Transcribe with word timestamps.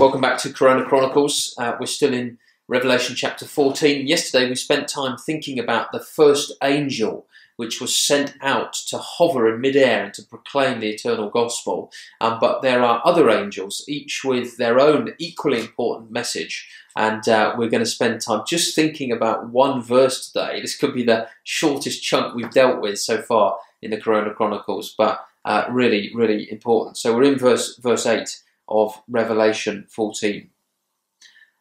Welcome 0.00 0.22
back 0.22 0.38
to 0.38 0.52
Corona 0.54 0.86
Chronicles. 0.86 1.54
Uh, 1.58 1.76
we're 1.78 1.84
still 1.84 2.14
in 2.14 2.38
Revelation 2.68 3.14
chapter 3.14 3.44
14. 3.44 4.06
Yesterday 4.06 4.48
we 4.48 4.54
spent 4.54 4.88
time 4.88 5.18
thinking 5.18 5.58
about 5.58 5.92
the 5.92 6.00
first 6.00 6.52
angel 6.62 7.26
which 7.56 7.82
was 7.82 7.94
sent 7.94 8.34
out 8.40 8.72
to 8.72 8.96
hover 8.96 9.54
in 9.54 9.60
midair 9.60 10.04
and 10.04 10.14
to 10.14 10.22
proclaim 10.22 10.80
the 10.80 10.88
eternal 10.88 11.28
gospel. 11.28 11.92
Um, 12.18 12.38
but 12.40 12.62
there 12.62 12.82
are 12.82 13.02
other 13.04 13.28
angels, 13.28 13.84
each 13.88 14.24
with 14.24 14.56
their 14.56 14.80
own 14.80 15.12
equally 15.18 15.60
important 15.60 16.10
message. 16.10 16.66
And 16.96 17.28
uh, 17.28 17.54
we're 17.58 17.68
going 17.68 17.84
to 17.84 17.90
spend 17.90 18.22
time 18.22 18.44
just 18.48 18.74
thinking 18.74 19.12
about 19.12 19.50
one 19.50 19.82
verse 19.82 20.30
today. 20.30 20.62
This 20.62 20.78
could 20.78 20.94
be 20.94 21.04
the 21.04 21.28
shortest 21.44 22.02
chunk 22.02 22.34
we've 22.34 22.50
dealt 22.50 22.80
with 22.80 22.98
so 22.98 23.20
far 23.20 23.58
in 23.82 23.90
the 23.90 24.00
Corona 24.00 24.32
Chronicles, 24.32 24.94
but 24.96 25.22
uh, 25.44 25.66
really, 25.68 26.10
really 26.14 26.50
important. 26.50 26.96
So 26.96 27.14
we're 27.14 27.24
in 27.24 27.38
verse 27.38 27.76
verse 27.76 28.06
8 28.06 28.40
of 28.70 29.02
Revelation 29.08 29.86
14. 29.88 30.50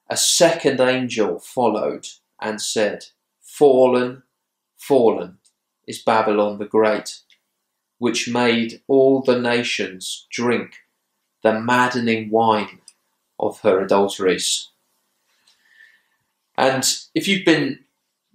A 0.09 0.17
second 0.17 0.79
angel 0.79 1.39
followed 1.39 2.07
and 2.41 2.61
said, 2.61 3.05
Fallen, 3.41 4.23
fallen 4.77 5.37
is 5.87 5.99
Babylon 5.99 6.59
the 6.59 6.65
Great, 6.65 7.19
which 7.97 8.29
made 8.29 8.81
all 8.87 9.21
the 9.21 9.39
nations 9.39 10.27
drink 10.31 10.77
the 11.41 11.59
maddening 11.59 12.29
wine 12.29 12.79
of 13.39 13.61
her 13.61 13.81
adulteries. 13.81 14.69
And 16.57 16.83
if 17.15 17.27
you've 17.27 17.45
been 17.45 17.79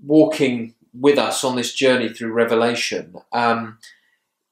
walking 0.02 0.74
with 0.98 1.18
us 1.18 1.44
on 1.44 1.56
this 1.56 1.74
journey 1.74 2.08
through 2.08 2.32
Revelation, 2.32 3.16
um, 3.32 3.78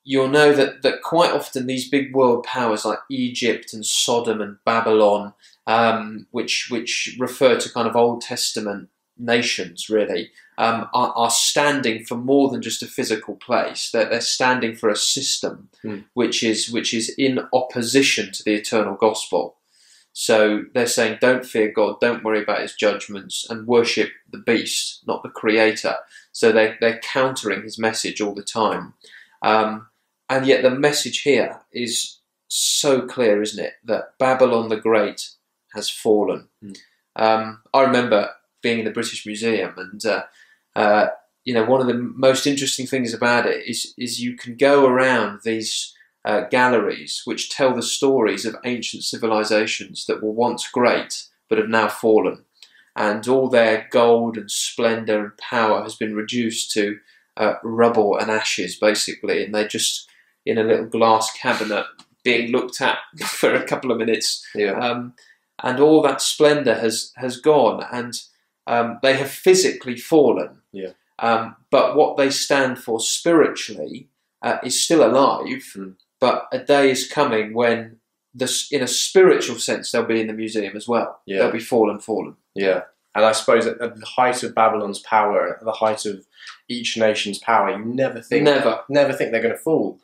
you'll 0.05 0.29
know 0.29 0.53
that, 0.53 0.83
that 0.83 1.03
quite 1.03 1.33
often 1.33 1.67
these 1.67 1.89
big 1.89 2.15
world 2.15 2.45
powers 2.45 2.85
like 2.85 2.99
Egypt 3.11 3.73
and 3.73 3.85
Sodom 3.85 4.41
and 4.41 4.57
Babylon, 4.65 5.35
um, 5.67 6.27
which 6.31 6.69
which 6.71 7.17
refer 7.19 7.59
to 7.59 7.73
kind 7.73 7.89
of 7.89 7.97
Old 7.97 8.21
Testament 8.21 8.89
nations, 9.19 9.89
really, 9.89 10.31
um, 10.59 10.89
are, 10.93 11.13
are, 11.15 11.31
standing 11.31 12.05
for 12.05 12.17
more 12.17 12.51
than 12.51 12.63
just 12.63 12.83
a 12.83 12.87
physical 12.87 13.37
place. 13.37 13.91
They're, 13.93 14.09
they're 14.09 14.21
standing 14.21 14.75
for 14.75 14.89
a 14.89 14.97
system 14.97 15.69
Mm. 15.85 16.05
which 16.15 16.45
is 16.45 16.71
which 16.71 16.95
is 16.95 17.09
in 17.19 17.41
opposition 17.53 18.31
to 18.33 18.45
the 18.45 18.55
eternal 18.55 18.95
gospel. 18.95 19.57
So 20.13 20.65
they're 20.75 20.87
saying, 20.87 21.19
don't 21.21 21.45
fear 21.45 21.73
God, 21.73 21.97
don't 22.01 22.23
worry 22.23 22.43
about 22.43 22.61
His 22.61 22.75
judgments, 22.75 23.47
and 23.51 23.67
worship 23.67 24.11
the 24.31 24.39
beast, 24.39 25.03
not 25.07 25.23
the 25.23 25.29
Creator. 25.29 25.97
So 26.31 26.53
they 26.53 26.77
they're 26.81 27.01
countering 27.01 27.63
His 27.63 27.79
message 27.79 28.21
all 28.21 28.35
the 28.35 28.45
time. 28.45 28.95
Um, 29.43 29.89
and 30.33 30.47
yet 30.47 30.63
the 30.63 30.71
message 30.71 31.21
here 31.21 31.61
is 31.73 32.21
so 32.49 33.03
clear, 33.03 33.43
isn't 33.43 33.63
it? 33.63 33.75
That 33.85 34.19
Babylon 34.19 34.71
the 34.71 34.79
Great 34.79 35.29
has 35.75 35.91
fallen. 35.91 36.49
Mm. 36.65 36.79
Um, 37.17 37.63
I 37.75 37.83
remember 37.83 38.31
being 38.63 38.79
in 38.79 38.87
the 38.87 38.93
British 38.93 39.27
Museum, 39.27 39.75
and 39.77 40.03
uh, 40.07 40.23
uh, 40.75 41.09
you 41.45 41.53
know, 41.53 41.65
one 41.65 41.83
of 41.83 41.87
the 41.87 41.99
most 41.99 42.47
interesting 42.47 42.87
things 42.87 43.13
about 43.13 43.45
it 43.45 43.69
is 43.69 43.93
is 43.99 44.23
you 44.23 44.35
can 44.35 44.57
go 44.57 44.87
around 44.87 45.41
these 45.45 45.95
uh, 46.25 46.43
galleries 46.49 47.23
which 47.27 47.51
tell 47.51 47.75
the 47.75 47.83
stories 47.83 48.47
of 48.47 48.57
ancient 48.65 49.05
civilizations 49.05 50.07
that 50.07 50.23
were 50.23 50.31
once 50.31 50.67
great 50.71 51.25
but 51.51 51.59
have 51.59 51.69
now 51.69 51.89
fallen, 51.89 52.47
and 52.97 53.29
all 53.29 53.51
their 53.51 53.87
gold 53.91 54.39
and 54.39 54.51
splendor 54.51 55.23
and 55.23 55.37
power 55.37 55.83
has 55.83 55.95
been 55.95 56.15
reduced 56.17 56.71
to 56.71 56.99
uh, 57.37 57.55
rubble 57.63 58.17
and 58.17 58.31
ashes, 58.31 58.79
basically, 58.79 59.45
and 59.45 59.55
they're 59.55 59.69
just 59.69 60.09
in 60.47 60.59
a 60.59 60.63
little 60.65 60.87
glass 60.87 61.33
cabinet 61.33 61.87
being 62.25 62.51
looked 62.53 62.81
at 62.81 62.99
for 63.27 63.53
a 63.55 63.65
couple 63.67 63.91
of 63.93 63.99
minutes 63.99 64.47
Yeah. 64.55 64.73
um, 64.79 65.15
and 65.63 65.79
all 65.81 66.03
that 66.03 66.21
splendor 66.21 66.75
has 66.75 67.13
has 67.17 67.37
gone, 67.41 67.85
and 67.93 68.15
um, 68.67 68.99
they 69.03 69.15
have 69.17 69.31
physically 69.31 69.97
fallen. 69.97 70.61
Yeah. 70.73 70.93
Um, 71.19 71.55
but 71.71 71.95
what 71.97 72.17
they 72.17 72.31
stand 72.31 72.79
for 72.79 72.99
spiritually 73.01 74.09
uh, 74.43 74.59
is 74.65 74.83
still 74.83 75.05
alive. 75.05 75.47
Mm. 75.77 75.95
But 76.21 76.47
a 76.53 76.59
day 76.59 76.91
is 76.91 77.09
coming 77.09 77.55
when, 77.55 77.99
this, 78.35 78.71
in 78.73 78.83
a 78.83 78.89
spiritual 78.89 79.59
sense, 79.59 79.91
they'll 79.91 80.05
be 80.05 80.21
in 80.21 80.27
the 80.29 80.33
museum 80.33 80.77
as 80.77 80.87
well. 80.89 81.21
Yeah. 81.27 81.39
They'll 81.39 81.53
be 81.53 81.59
fallen, 81.61 81.99
fallen. 82.01 82.37
Yeah. 82.55 82.83
And 83.15 83.25
I 83.25 83.33
suppose 83.33 83.67
at 83.67 83.81
at 83.81 83.97
the 84.01 84.07
height 84.07 84.43
of 84.43 84.55
Babylon's 84.55 85.01
power, 85.01 85.57
at 85.59 85.65
the 85.65 85.73
height 85.73 86.07
of 86.07 86.27
each 86.69 86.97
nation's 86.97 87.39
power, 87.39 87.71
you 87.71 87.85
never 87.85 88.21
think 88.23 88.45
Never. 88.45 88.81
never 88.89 89.13
think 89.13 89.31
they're 89.33 89.43
going 89.43 89.55
to 89.55 89.61
fall. 89.61 90.01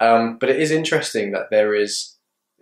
Um, 0.00 0.38
but 0.38 0.48
it 0.50 0.60
is 0.60 0.70
interesting 0.70 1.32
that 1.32 1.50
there 1.50 1.74
is, 1.74 2.14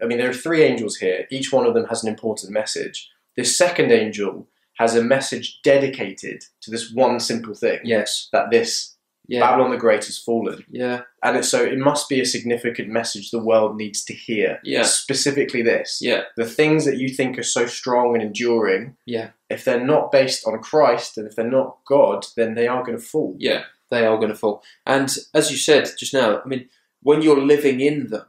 I 0.03 0.07
mean, 0.07 0.19
there 0.19 0.31
are 0.31 0.35
three 0.35 0.63
angels 0.63 0.97
here. 0.97 1.27
Each 1.31 1.53
one 1.53 1.67
of 1.67 1.75
them 1.75 1.87
has 1.87 2.03
an 2.03 2.09
important 2.09 2.53
message. 2.53 3.11
This 3.37 3.57
second 3.57 3.93
angel 3.93 4.49
has 4.79 4.95
a 4.95 5.03
message 5.03 5.61
dedicated 5.63 6.45
to 6.63 6.71
this 6.71 6.93
one 6.93 7.19
simple 7.21 7.55
thing 7.55 7.81
Yes. 7.85 8.29
that 8.33 8.51
this 8.51 8.93
Yeah. 9.29 9.41
Babylon 9.41 9.71
the 9.73 9.77
Great 9.77 10.05
has 10.05 10.19
fallen. 10.19 10.65
Yeah. 10.71 11.03
And 11.23 11.37
it's, 11.37 11.49
so 11.49 11.61
it 11.65 11.79
must 11.79 12.09
be 12.09 12.21
a 12.21 12.25
significant 12.25 12.89
message 12.89 13.31
the 13.33 13.43
world 13.43 13.77
needs 13.77 14.05
to 14.05 14.15
hear. 14.15 14.61
Yeah. 14.63 14.83
Specifically, 14.83 15.63
this. 15.63 15.99
Yeah. 16.01 16.23
The 16.37 16.45
things 16.45 16.85
that 16.85 16.99
you 16.99 17.09
think 17.09 17.37
are 17.39 17.43
so 17.43 17.67
strong 17.67 18.15
and 18.15 18.23
enduring, 18.23 18.97
Yeah. 19.05 19.31
if 19.51 19.65
they're 19.65 19.85
not 19.85 20.13
based 20.13 20.47
on 20.47 20.61
Christ 20.63 21.19
and 21.19 21.27
if 21.27 21.35
they're 21.35 21.51
not 21.51 21.79
God, 21.87 22.25
then 22.37 22.55
they 22.55 22.69
are 22.69 22.85
going 22.85 22.97
to 22.99 23.03
fall. 23.05 23.35
Yeah, 23.39 23.65
they 23.91 24.07
are 24.07 24.17
going 24.17 24.29
to 24.29 24.39
fall. 24.39 24.63
And 24.87 25.09
as 25.35 25.51
you 25.51 25.57
said 25.57 25.91
just 25.99 26.15
now, 26.15 26.41
I 26.41 26.47
mean, 26.47 26.69
when 27.07 27.23
you're 27.23 27.41
living 27.55 27.81
in 27.81 28.09
them, 28.09 28.27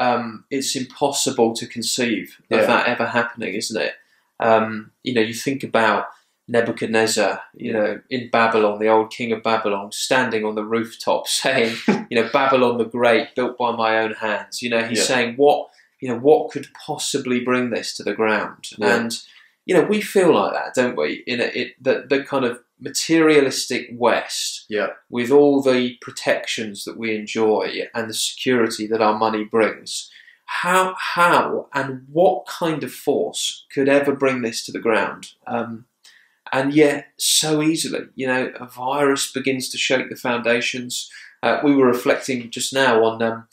um, 0.00 0.44
it's 0.50 0.74
impossible 0.74 1.54
to 1.54 1.64
conceive 1.64 2.38
of 2.50 2.66
that 2.66 2.88
ever 2.88 3.06
happening, 3.06 3.54
isn't 3.54 3.80
it? 3.80 3.92
Um, 4.40 4.90
you 5.04 5.14
know, 5.14 5.20
you 5.20 5.32
think 5.32 5.62
about 5.62 6.06
Nebuchadnezzar, 6.48 7.40
you 7.54 7.72
know, 7.72 8.00
in 8.10 8.28
Babylon, 8.30 8.80
the 8.80 8.88
old 8.88 9.12
king 9.12 9.30
of 9.30 9.44
Babylon, 9.44 9.92
standing 9.92 10.44
on 10.44 10.56
the 10.56 10.64
rooftop 10.64 11.28
saying, 11.42 11.76
you 12.10 12.20
know, 12.20 12.28
Babylon 12.32 12.78
the 12.78 12.84
Great, 12.84 13.36
built 13.36 13.56
by 13.56 13.70
my 13.76 13.98
own 13.98 14.14
hands. 14.14 14.60
You 14.60 14.70
know, 14.70 14.82
he's 14.82 14.98
Yeah. 14.98 15.04
saying, 15.04 15.34
what, 15.36 15.68
you 16.00 16.08
know, 16.08 16.18
what 16.18 16.50
could 16.50 16.66
possibly 16.84 17.38
bring 17.44 17.70
this 17.70 17.94
to 17.96 18.02
the 18.02 18.12
ground? 18.14 18.70
Yeah. 18.76 18.96
And 18.96 19.12
you 19.66 19.74
know, 19.74 19.82
we 19.82 20.00
feel 20.00 20.34
like 20.34 20.52
that, 20.52 20.74
don't 20.74 20.96
we? 20.96 21.22
In 21.28 21.40
a, 21.40 21.44
it, 21.44 21.68
the 21.80 22.04
the 22.08 22.24
kind 22.24 22.44
of 22.44 22.60
materialistic 22.80 23.88
West, 23.92 24.66
Yeah. 24.68 24.88
with 25.08 25.30
all 25.30 25.62
the 25.62 25.96
protections 26.00 26.84
that 26.84 26.96
we 26.96 27.14
enjoy 27.16 27.86
and 27.94 28.08
the 28.08 28.14
security 28.14 28.86
that 28.86 29.00
our 29.00 29.16
money 29.18 29.44
brings. 29.44 30.10
How, 30.46 30.94
how, 30.98 31.68
and 31.72 32.06
what 32.10 32.46
kind 32.46 32.84
of 32.84 32.92
force 32.92 33.64
could 33.72 33.88
ever 33.88 34.12
bring 34.14 34.42
this 34.42 34.64
to 34.66 34.72
the 34.72 34.78
ground? 34.78 35.32
Um, 35.46 35.86
and 36.52 36.72
yet, 36.72 37.08
so 37.16 37.62
easily, 37.62 38.06
you 38.14 38.26
know, 38.26 38.52
a 38.60 38.66
virus 38.66 39.32
begins 39.32 39.68
to 39.70 39.78
shake 39.78 40.08
the 40.08 40.16
foundations. 40.16 41.10
Uh, 41.42 41.60
we 41.64 41.74
were 41.74 41.86
reflecting 41.86 42.50
just 42.50 42.72
now 42.72 43.04
on, 43.04 43.20
um, 43.22 43.48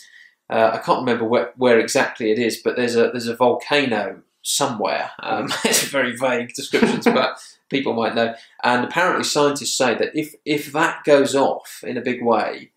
uh, 0.49 0.71
I 0.73 0.77
can't 0.77 0.99
remember 0.99 1.25
where, 1.25 1.51
where 1.57 1.79
exactly 1.79 2.31
it 2.31 2.37
is, 2.37 2.57
but 2.63 2.75
there's 2.75 2.95
a 2.95 3.09
there's 3.09 3.27
a 3.27 3.35
volcano 3.35 4.21
somewhere. 4.43 5.09
Um, 5.21 5.47
it's 5.65 5.83
very 5.85 6.15
vague 6.15 6.53
descriptions, 6.53 7.05
but 7.05 7.37
people 7.69 7.93
might 7.93 8.13
know. 8.15 8.35
And 8.63 8.83
apparently, 8.85 9.23
scientists 9.23 9.75
say 9.75 9.95
that 9.95 10.15
if 10.15 10.35
if 10.45 10.71
that 10.73 11.03
goes 11.03 11.33
off 11.35 11.83
in 11.85 11.97
a 11.97 12.01
big 12.01 12.23
way, 12.23 12.71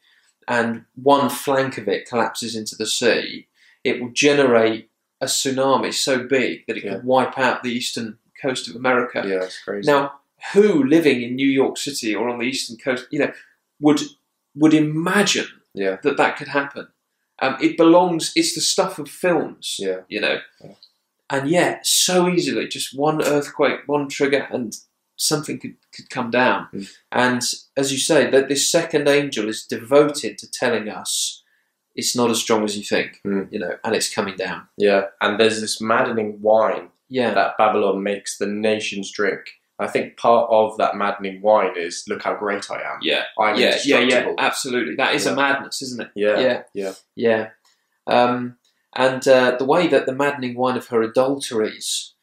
and 0.49 0.85
one 0.95 1.29
flank 1.29 1.77
of 1.77 1.89
it 1.89 2.09
collapses 2.09 2.57
into 2.57 2.75
the 2.77 2.87
sea, 2.87 3.49
it 3.85 4.01
will 4.01 4.11
generate 4.11 4.89
a 5.21 5.27
tsunami 5.27 5.93
so 5.93 6.25
big 6.25 6.67
that 6.67 6.77
it 6.77 6.85
Yeah. 6.85 6.95
could 6.95 7.05
wipe 7.05 7.39
out 7.39 7.63
the 7.63 7.71
eastern 7.73 8.19
coast 8.41 8.69
of 8.69 8.77
America. 8.77 9.23
Yeah, 9.27 9.45
it's 9.45 9.63
crazy. 9.63 9.91
Now, 9.91 10.21
who 10.53 10.85
living 10.85 11.23
in 11.23 11.35
New 11.35 11.49
York 11.49 11.79
City 11.79 12.15
or 12.15 12.29
on 12.29 12.39
the 12.39 12.45
eastern 12.47 12.77
coast, 12.77 13.07
you 13.11 13.19
know, 13.19 13.33
would 13.81 14.01
would 14.55 14.73
imagine 14.75 15.49
Yeah. 15.75 15.97
that 16.03 16.17
that 16.17 16.37
could 16.39 16.49
happen? 16.49 16.89
Um, 17.39 17.57
it 17.61 17.77
belongs. 17.77 18.33
It's 18.35 18.55
the 18.55 18.61
stuff 18.63 18.99
of 18.99 19.11
films, 19.11 19.77
Yeah. 19.79 20.01
you 20.09 20.21
know, 20.21 20.41
Yeah. 20.63 20.75
And 21.31 21.49
yet 21.49 21.87
so 21.87 22.29
easily, 22.29 22.69
just 22.69 22.97
one 22.99 23.23
earthquake, 23.23 23.81
one 23.87 24.09
trigger, 24.09 24.47
and 24.51 24.75
something 25.17 25.59
could, 25.59 25.75
could 25.95 26.11
come 26.11 26.31
down. 26.31 26.69
Mm. 26.75 26.91
And 27.13 27.43
as 27.77 27.91
you 27.93 27.99
say, 27.99 28.31
that 28.31 28.49
this 28.49 28.71
second 28.71 29.09
angel 29.09 29.49
is 29.49 29.65
devoted 29.65 30.39
to 30.39 30.51
telling 30.51 30.89
us 30.89 31.43
it's 31.95 32.15
not 32.15 32.31
as 32.31 32.39
strong 32.41 32.63
as 32.65 32.77
you 32.77 32.85
think, 32.85 33.21
Mm. 33.27 33.49
you 33.51 33.59
know, 33.59 33.77
and 33.83 33.95
it's 33.95 34.13
coming 34.15 34.37
down. 34.37 34.69
Yeah. 34.77 35.07
And 35.23 35.41
there's 35.41 35.61
this 35.61 35.81
maddening 35.81 36.41
wine 36.43 36.91
Yeah, 37.09 37.33
that 37.35 37.57
Babylon 37.57 38.03
makes 38.03 38.37
the 38.37 38.47
nations 38.47 39.11
drink. 39.13 39.41
I 39.79 39.87
think 39.87 40.17
part 40.17 40.49
of 40.51 40.77
that 40.79 40.97
maddening 40.97 41.41
wine 41.43 41.75
is 41.77 42.05
look 42.09 42.23
how 42.23 42.35
great 42.35 42.71
I 42.71 42.77
am. 42.83 42.99
yeah, 43.03 43.25
I'm 43.39 43.57
yeah, 43.59 43.77
yeah, 43.85 43.99
yeah, 44.01 44.33
absolutely. 44.39 44.97
That 44.97 45.15
is 45.15 45.25
Yeah. 45.25 45.33
a 45.33 45.37
madness, 45.37 45.81
isn't 45.83 46.01
it? 46.03 46.11
Yeah. 46.15 46.39
yeah, 46.41 46.63
Yeah. 46.75 46.93
yeah. 47.15 47.49
Um, 48.07 48.57
and 48.97 49.27
uh, 49.29 49.57
the 49.59 49.65
way 49.65 49.87
that 49.89 50.07
the 50.07 50.15
maddening 50.15 50.57
wine 50.57 50.77
of 50.77 50.89
her 50.89 51.03
adulteries, 51.03 52.15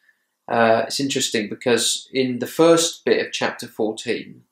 uh, 0.48 0.82
it's 0.86 1.00
interesting 1.00 1.48
because 1.48 2.08
in 2.12 2.38
the 2.40 2.46
first 2.46 3.04
bit 3.04 3.24
of 3.24 3.32
chapter 3.32 3.66
fourteen, 3.66 4.42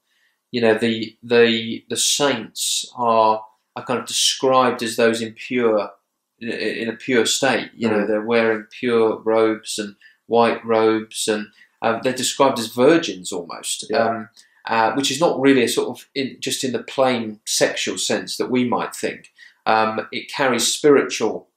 you 0.50 0.60
know, 0.60 0.74
the 0.78 1.16
the 1.22 1.84
the 1.88 1.96
saints 1.96 2.90
are 2.96 3.44
are 3.76 3.84
kind 3.84 3.98
of 4.00 4.06
described 4.06 4.82
as 4.82 4.96
those 4.96 5.20
impure 5.22 5.90
in, 6.38 6.48
in 6.50 6.88
a 6.88 6.96
pure 6.96 7.26
state. 7.26 7.70
You 7.74 7.88
know, 7.88 7.98
Mm. 7.98 8.06
they're 8.08 8.22
wearing 8.34 8.66
pure 8.70 9.18
robes 9.24 9.78
and 9.78 9.96
white 10.26 10.64
robes, 10.64 11.28
and 11.28 11.46
um, 11.82 12.00
they're 12.02 12.12
described 12.12 12.58
as 12.58 12.68
virgins 12.68 13.32
almost. 13.32 13.86
Yeah. 13.90 14.04
Um, 14.04 14.28
uh, 14.66 14.92
which 14.92 15.10
is 15.10 15.18
not 15.18 15.40
really 15.40 15.64
a 15.64 15.68
sort 15.68 15.88
of 15.88 16.08
in, 16.14 16.36
just 16.38 16.62
in 16.62 16.70
the 16.72 16.84
plain 16.84 17.40
sexual 17.44 17.98
sense 17.98 18.36
that 18.36 18.48
we 18.48 18.62
might 18.64 18.94
think. 18.94 19.32
Um, 19.66 20.06
it 20.12 20.30
carries 20.30 20.72
spiritual 20.72 21.48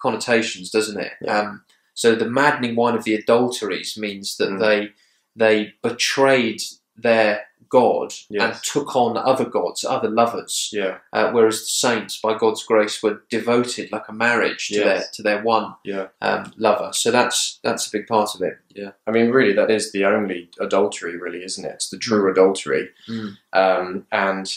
connotations, 0.00 0.70
doesn't 0.70 1.00
it? 1.00 1.12
Yeah. 1.20 1.38
Um, 1.40 1.64
so 1.94 2.14
the 2.14 2.30
maddening 2.30 2.76
wine 2.76 2.94
of 2.94 3.04
the 3.04 3.14
adulteries 3.14 3.96
means 3.98 4.36
that 4.36 4.50
Mm. 4.50 4.60
they 4.60 4.92
they 5.36 5.74
betrayed 5.82 6.60
their 6.96 7.42
God 7.68 8.12
and 8.40 8.54
took 8.64 8.96
on 8.96 9.16
other 9.16 9.44
gods, 9.44 9.84
other 9.84 10.08
lovers, 10.08 10.70
Yeah, 10.72 10.98
uh, 11.12 11.30
whereas 11.32 11.60
the 11.60 11.66
saints, 11.66 12.18
by 12.20 12.36
God's 12.36 12.64
grace, 12.64 13.02
were 13.02 13.22
devoted 13.28 13.92
like 13.92 14.08
a 14.08 14.12
marriage 14.12 14.68
to 14.68 14.74
Yes. 14.76 14.84
their 14.84 15.04
to 15.14 15.22
their 15.22 15.42
one 15.42 15.74
yeah. 15.84 16.08
um, 16.22 16.52
lover. 16.56 16.90
So 16.92 17.10
that's 17.10 17.60
that's 17.62 17.86
a 17.86 17.90
big 17.92 18.06
part 18.06 18.34
of 18.34 18.40
it. 18.42 18.56
Yeah. 18.74 18.92
I 19.06 19.10
mean, 19.10 19.30
really, 19.30 19.52
that 19.52 19.70
is 19.70 19.92
the 19.92 20.06
only 20.06 20.50
adultery, 20.58 21.16
really, 21.18 21.44
isn't 21.44 21.64
it? 21.64 21.72
It's 21.74 21.90
the 21.90 21.98
true 21.98 22.30
adultery. 22.30 22.88
Mm. 23.08 23.36
Um, 23.52 24.06
and 24.10 24.56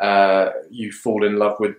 uh, 0.00 0.50
you 0.70 0.90
fall 0.92 1.24
in 1.24 1.36
love 1.36 1.56
with 1.60 1.76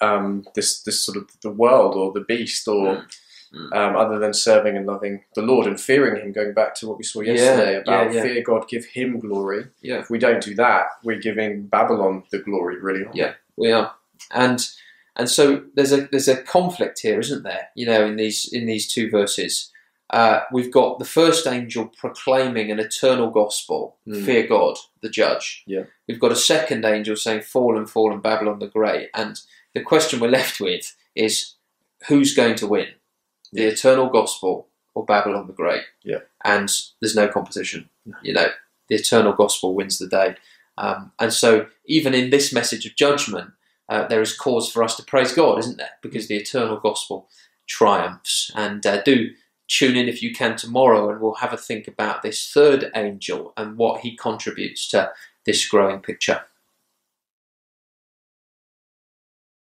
um, 0.00 0.44
this, 0.54 0.82
this 0.82 1.04
sort 1.04 1.16
of 1.18 1.28
the 1.42 1.50
world 1.50 1.94
or 1.94 2.12
the 2.12 2.20
beast, 2.20 2.66
or 2.68 2.96
Mm. 2.96 3.06
Mm. 3.52 3.76
um, 3.76 3.96
other 3.96 4.20
than 4.20 4.32
serving 4.32 4.76
and 4.76 4.86
loving 4.86 5.24
the 5.34 5.42
Lord 5.42 5.66
and 5.66 5.80
fearing 5.80 6.22
Him. 6.22 6.30
Going 6.30 6.54
back 6.54 6.72
to 6.76 6.86
what 6.88 6.98
we 6.98 7.02
saw 7.02 7.20
yesterday 7.20 7.72
Yeah, 7.72 7.78
about 7.78 8.12
yeah, 8.12 8.16
yeah. 8.18 8.22
fear 8.22 8.42
God, 8.44 8.68
give 8.68 8.84
Him 8.84 9.18
glory. 9.18 9.64
Yeah. 9.82 9.98
If 9.98 10.08
we 10.08 10.20
don't 10.20 10.40
do 10.40 10.54
that, 10.54 10.84
we're 11.02 11.18
giving 11.18 11.66
Babylon 11.66 12.22
the 12.30 12.38
glory, 12.38 12.78
really. 12.80 13.00
aren't 13.02 13.14
we? 13.14 13.20
Yeah. 13.20 13.32
We 13.56 13.72
are, 13.72 13.92
and 14.30 14.64
and 15.16 15.28
so 15.28 15.64
there's 15.74 15.90
a 15.92 16.02
there's 16.12 16.28
a 16.28 16.40
conflict 16.40 17.00
here, 17.00 17.18
isn't 17.18 17.42
there? 17.42 17.70
You 17.74 17.86
know, 17.86 18.04
in 18.06 18.14
these 18.14 18.48
in 18.52 18.66
these 18.66 18.86
two 18.86 19.10
verses, 19.10 19.72
uh, 20.10 20.42
we've 20.52 20.70
got 20.70 21.00
the 21.00 21.04
first 21.04 21.44
angel 21.48 21.90
proclaiming 21.98 22.70
an 22.70 22.78
eternal 22.78 23.30
gospel, 23.30 23.96
Mm. 24.06 24.24
fear 24.24 24.46
God, 24.46 24.76
the 25.02 25.08
judge. 25.10 25.64
Yeah. 25.66 25.86
We've 26.06 26.20
got 26.20 26.30
a 26.30 26.36
second 26.36 26.84
angel 26.84 27.16
saying, 27.16 27.42
"Fallen, 27.42 27.86
fallen, 27.86 28.20
Babylon 28.20 28.60
the 28.60 28.68
Great," 28.68 29.08
and 29.12 29.40
the 29.74 29.82
question 29.82 30.20
we're 30.20 30.28
left 30.28 30.60
with 30.60 30.94
is, 31.14 31.54
who's 32.08 32.34
going 32.34 32.54
to 32.56 32.66
win, 32.66 32.88
the 33.52 33.62
Yeah. 33.62 33.68
eternal 33.68 34.08
gospel 34.08 34.68
or 34.94 35.04
Babylon 35.04 35.46
the 35.46 35.52
Great? 35.52 35.82
Yeah. 36.02 36.20
And 36.44 36.68
there's 37.00 37.14
no 37.16 37.28
competition. 37.28 37.88
You 38.22 38.32
know, 38.32 38.48
the 38.88 38.96
eternal 38.96 39.32
gospel 39.32 39.74
wins 39.74 39.98
the 39.98 40.08
day. 40.08 40.36
Um, 40.78 41.12
and 41.18 41.32
so, 41.32 41.66
even 41.84 42.14
in 42.14 42.30
this 42.30 42.52
message 42.52 42.86
of 42.86 42.96
judgment, 42.96 43.50
uh, 43.88 44.06
there 44.06 44.22
is 44.22 44.36
cause 44.36 44.70
for 44.70 44.82
us 44.82 44.96
to 44.96 45.02
praise 45.02 45.32
God, 45.32 45.58
isn't 45.58 45.76
there? 45.78 45.90
Because 46.02 46.26
the 46.28 46.36
eternal 46.36 46.78
gospel 46.78 47.28
triumphs. 47.66 48.50
And 48.54 48.84
uh, 48.86 49.02
do 49.02 49.30
tune 49.68 49.96
in 49.96 50.08
if 50.08 50.22
you 50.22 50.32
can 50.34 50.56
tomorrow, 50.56 51.10
and 51.10 51.20
we'll 51.20 51.34
have 51.34 51.52
a 51.52 51.56
think 51.56 51.86
about 51.86 52.22
this 52.22 52.50
third 52.50 52.90
angel 52.94 53.52
and 53.56 53.76
what 53.76 54.00
he 54.00 54.16
contributes 54.16 54.88
to 54.88 55.12
this 55.46 55.66
growing 55.68 56.00
picture. 56.00 56.42